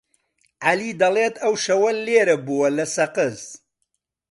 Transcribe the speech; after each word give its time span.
عەلی 0.65 0.91
دەڵێت 1.01 1.35
ئەو 1.43 1.53
شەوە 1.65 1.91
لێرە 2.05 2.35
بووە 2.45 2.69
لە 2.77 2.85
سەقز. 2.95 3.37